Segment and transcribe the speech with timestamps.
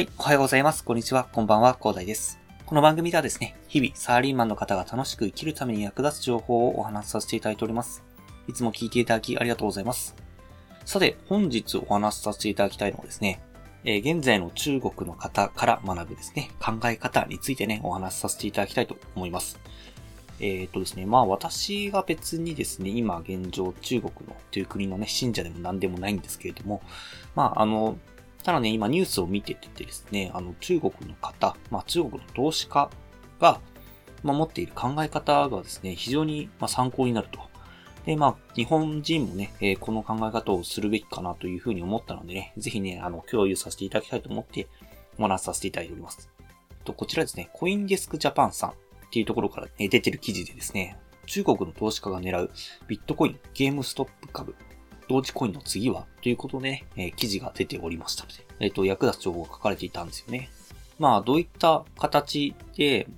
[0.00, 0.82] はい、おはようございます。
[0.82, 1.28] こんにちは。
[1.30, 1.76] こんばんは。
[1.78, 2.40] 広大です。
[2.64, 8.02] この番組ではですね、日々サラリーマンの方が楽しく生きるために役立つ情報をお話しさせていただいております。
[8.48, 10.16] いつも聞いていただきありがとうございます。
[10.86, 13.42] さて、本日お話しさせていただきたいのはですね、
[13.84, 19.60] えー現在の中国の方から学ぶですね、考え方についてね、お話しさせていただきたいと思います。
[20.42, 26.80] えーっとですね、まあ私が別にですね、今現状中国のという国のね、信者でも何でもないんですけれども、
[27.34, 27.98] まああの、
[28.42, 32.90] ただね、今ニュースを見ててですね、あの中国の方、まあ中国の投資家
[33.40, 33.60] が、
[34.22, 37.40] まあ、持っている考え方がですね、非常にま参考になると。
[38.06, 44.68] で、まあ、日本人もね、えーこの考え方をするべきかなというふうに思ったのでね、ぜひね、あの、共有させていただきたいと思って、
[45.18, 46.30] お話しさせていただいております。
[46.84, 48.74] と、こちらですね、コインデスクジャパンさんっ
[49.12, 52.50] ていうところから、え出てる記事でですね、中国の投資家が狙う
[52.88, 54.54] ビットコイン、ゲームストップ株、
[55.10, 56.06] 同時コインの次は？
[56.22, 60.50] ということで、えー記事が出ておりましたので、えっ、と、役立つ情報が書かれていたんですよね。
[61.00, 63.08] まあ、どういった形で、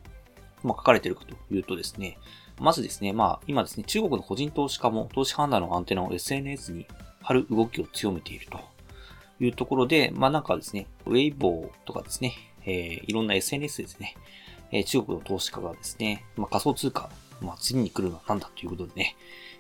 [0.63, 2.17] まあ、書かれているかというとですね、
[2.59, 6.87] まずですね、まあ、今ですね、中国の個人投資家も投資判断のアンテナを SNS に
[7.21, 8.61] 貼る動きを強めていると
[9.41, 12.33] いうところで、まあなんかですね、ウェイボーとかですね、
[12.65, 14.17] えーいろんな SNS ですね、
[14.71, 17.11] えー中国の投資家がですね、まあ仮想通貨、
[17.43, 19.17] まあ次に来るのは何だということでね、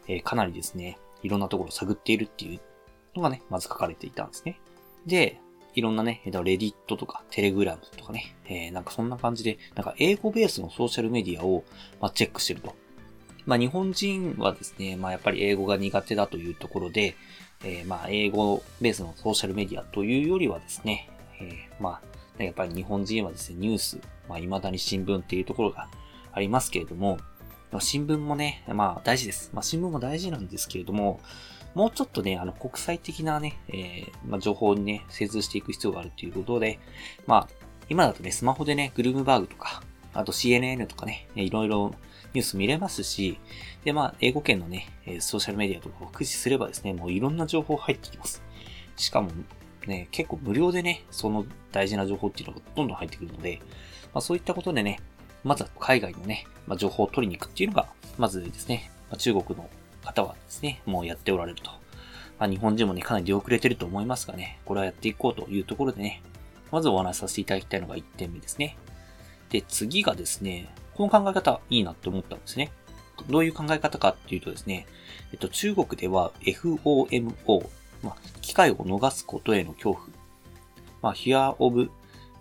[0.08, 2.61] えーかなりですね、いろんなところを探っているっていう
[3.15, 4.61] のがね、まず書かれていたんですね。
[5.06, 5.41] で、
[5.75, 11.64] いろんなね、レディットとか、テレグラムとかね、えーなんかそんな感じで、なんか英語ベースのソーシャルメディアを、
[12.01, 12.75] まあ、チェックしてると。
[13.47, 17.17] まあ、日本人はですね、まあ、やっぱり英語が苦手だというところで、
[17.64, 22.01] えーまあ、英語ベースのソーシャルメディアというよりはですね、えーま
[22.39, 23.98] あ、やっぱり日本人はですね、ニュース、
[24.29, 25.89] まあ、未だに新聞っていうところが
[26.33, 27.19] ありますけれども、
[27.72, 29.50] まあ新聞もね、まあ大事です。
[29.52, 31.20] まあ新聞も大事なんですけれども、
[31.74, 36.78] もうちょっとね、あの国際的なね、えーまあ情報にね、精通していく必要があるということで、
[37.27, 37.48] まあ
[37.88, 39.83] 今だとね、スマホでね、グルームバーグとか、
[40.14, 41.94] あと CNN とかね、いろいろ
[42.34, 43.38] ニュース見れますし、
[43.84, 44.89] で、まあ、英語圏のね、
[45.20, 48.42] ソーシャルメディアとかを駆使すればですね、もういろんな情報入ってきます。
[48.96, 49.30] しかも、
[49.86, 53.60] ね、結構無料でね、その大事な情報っていうのがどんどん入ってくるので、
[54.12, 55.00] まあそういったことでね、
[55.45, 57.86] まずは海外のね、まあ、情報を取りに行くっていうのが、
[58.19, 59.69] まずですね、まあ、中国の
[60.05, 61.70] 方はですね、もうやっておられると。
[62.39, 66.23] まあ、日本人もね、かなり出遅れてると思いますがね、これはやっていこうというところでね、
[66.70, 68.77] まずお話しさせていただきたいのが1点目ですね。
[69.51, 72.73] で、次がですね、この考え方いいなって思ったんですね。
[73.29, 74.86] どういう考え方かっていうとですね、
[75.33, 77.69] えっと、中国では FOMO、
[78.02, 80.07] まあ、機会を逃すことへの恐怖、
[81.02, 81.91] まあ、Fear of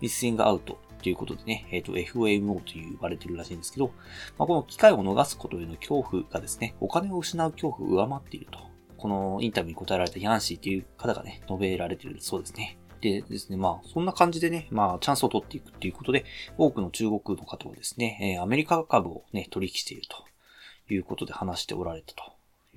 [0.00, 3.92] Missing Out ということでね、えっと、FOMO と言われてるらしいんですけど、
[4.38, 8.72] まあ、この機会を逃すことへの恐怖がですね、お金を失う恐怖を上回っていると。
[9.02, 12.78] このインタビューに答えられたヤンシーという方がね、述べられてるそうですね。
[13.00, 16.24] でですね、まあ、そんな感じでね、まあ、チャンスを取っていくっていうことで、
[16.56, 22.22] 多くの中国の方はですね、えアメリカ株をね、取引しているということで話しておられたと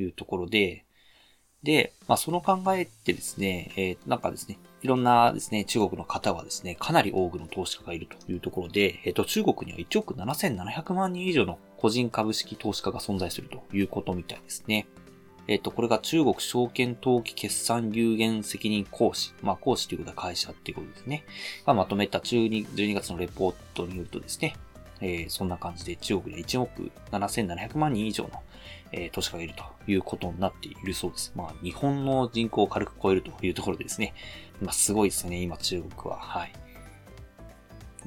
[0.02, 0.86] いうところで、
[1.66, 14.88] で、まあ、その考えってですね、えーなんかですね、いろんなですね、中国の方はですね、かなり多くの投資家がいるというところで、えっ、と、中国には1億7700万人以上の個人株式投資家が存在するということみたいですね。
[15.48, 19.34] えっ、と、これが中国証券登記決算有限責任講師。
[19.42, 21.26] まあ、講師ということは会社っていうことですね。
[21.66, 24.56] がまとめた12 12月のレポートによるとですね、
[25.06, 28.32] えーそんな感じで中国には1億7700万人以上の、
[28.92, 31.32] えー投資家がいるということになっているそうです。
[31.36, 34.14] まあ、日本の人口を軽く超えるというところでですね、
[34.62, 36.18] まあ、すごいですね、今中国は。
[36.20, 36.54] はい。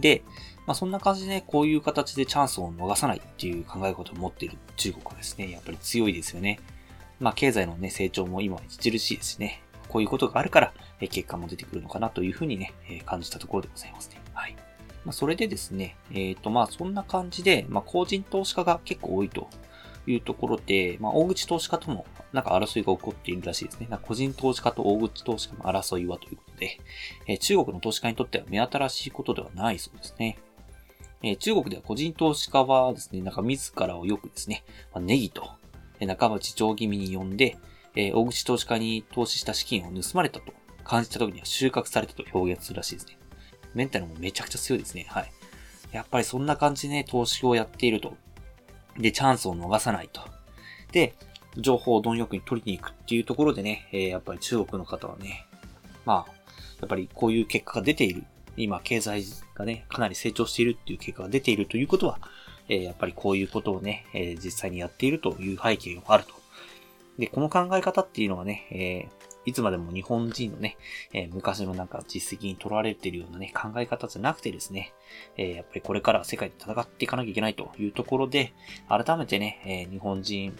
[0.00, 0.22] で、
[0.66, 6.59] まあ、そんな感じでね、こういう形でチャンスを逃さないっていう考え方を持っている中国はですね、やっぱり強いですよね。
[7.20, 9.62] まあ、経済のね、成長も今著しいですね。
[9.89, 12.72] こういうことがあるから、結果も出てくるのかなというふうにね、
[13.06, 14.21] 感じたところでございますね。
[15.04, 19.48] まあ、それでですね、えっ、と、まあ、そんな感じで、まあ、個人投資家が結構多いと
[20.06, 23.86] いうところで、まあ、大口投資家とも、なんか争いが起こっているらしいですね。
[23.89, 26.78] なんか個人投資家と大口投資家の争いはということで、
[27.27, 30.39] えー中国の投資家にとっては目新しいことではないそうですね。
[31.22, 35.51] えー中国では個人投資家はですね、なんか自らをよくですね、まあ、ネギと、
[36.01, 37.56] えー半ば自重気味に呼んで、
[37.94, 40.53] えー大口投資家に投資した資金を盗まれたと
[40.84, 43.17] 感じた時には収穫されたと表現するらしいですね。
[43.74, 45.06] メンタルもめちゃくちゃ強いですね。
[45.09, 45.32] はい。
[45.92, 48.16] やっぱりそんな感じでね、投資をやっていると。
[48.98, 50.20] で、チャンスを逃さないと。
[50.92, 51.15] で、
[51.56, 55.47] 情報を貪欲に取りに行くっていうところでね、えーやっぱり中国の方はね、
[56.04, 56.32] まあ、
[56.80, 58.24] やっぱりこういう結果が出ている。
[58.56, 59.24] 今、経済
[59.54, 62.18] がね、かなり成長しているっていう結果が出ているということは、
[62.68, 66.34] えーやっぱりこういうことをね、えー実際にやっているという背景があると。
[67.18, 69.09] で、この考え方っていうのはね、え
[69.48, 70.77] いつまでも日本人のね、
[71.15, 74.92] えー、昔のなんか実績に取られてるようなね、考え方じゃなくてですね、
[75.39, 78.53] えー、やっぱりこれから世界で戦っていかなきゃいけないというところで、
[78.91, 80.54] 改めてね、えー、日本人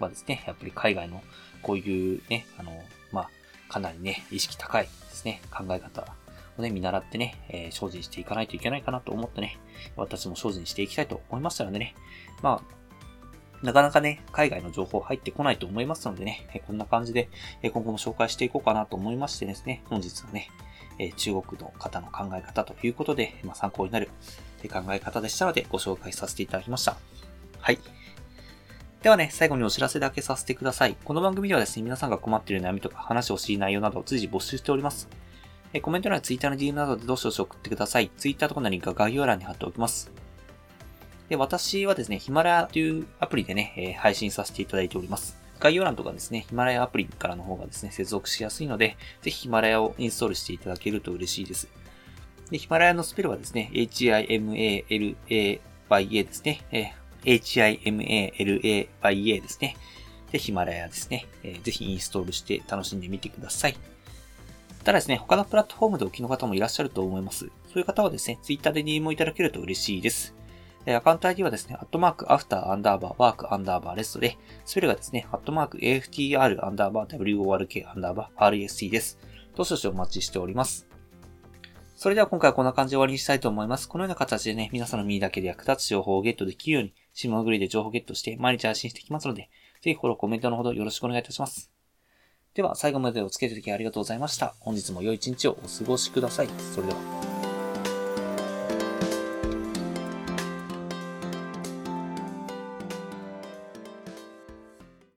[0.00, 1.22] はですね、やっぱり海外の
[1.62, 2.72] こういうね、あの、
[3.12, 3.30] まあ、
[3.68, 6.04] かなりね、意識高いですね、考え方
[6.58, 9.60] をね、見習ってね、えー、精進していかないといけないかなと思ってね、
[9.94, 11.94] 私も精進していきたいと思いましたのでね、
[12.42, 12.81] まあ、
[13.62, 17.28] なかなかね、海外の情報入ってこないと思いますのでね、こんな感じで
[17.62, 20.48] 今後も紹介していこうかなと思いましてですね、本日はね、
[21.16, 24.10] 中国の方の考え方ということで、まあ、参考になる
[24.70, 26.96] 考え方でしたのでご紹介させていただきました。
[27.60, 27.78] はい。
[29.02, 30.96] ではね、最後にお知らせだけさせてください。
[31.04, 35.08] この番組ではですね、皆さんが困っている悩みとか話をしい内容などを随時募集しております。
[35.80, 38.10] コメント欄や Twitter の DM などでどうしどし送ってください。
[38.16, 40.12] Twitter とかのリンクは概要欄に貼っておきます。
[41.32, 45.38] で、私はですね、ヒマラヤというアプリでね、えー、配信させていただいております。
[45.60, 51.68] 概要欄とかですね、ヒマラヤアプリからの方がですね、接続しやすいので、ぜひヒマラヤをインストールしていただけると嬉しいです。
[52.50, 59.78] で、ヒマラヤのスペルはですね、himalaya ですね、えー、himalaya ですね。
[60.32, 63.76] で、ヒマラヤですね、えー、ぜひインストールして楽しんでみてください。
[64.84, 67.48] ただですね、他のプラットフォームでお聞きの方もいらっしゃると思います。
[67.72, 70.34] そういう方はですね、Twitter で DM をいただけると嬉しいです。
[70.86, 79.18] アカウント ID はですね、アットマーク、アフター、アンダーバー、ワーク、アンダーバー、レストで、スペルがですね、アットマーク、AFTR、アンダーバー、WORK、アンダーバー、RST です。
[79.54, 80.88] どしどしお待ちしております。
[81.94, 83.88] それでは今回はこんな感じで終わりにしたいと思います。
[83.88, 89.50] このような形でね、皆さんの耳だけで役立つ情報をゲットできるように、シムアグリで情報ゲットして毎日配信していきますので、
[89.82, 91.70] ぜひフォロー、コメントのほどよろしくお願いいたします。
[92.54, 94.56] では、最後までお付き合いいただきありがとうございました。
[94.58, 96.48] 本日も良い一日をお過ごしください。
[96.74, 97.21] それでは。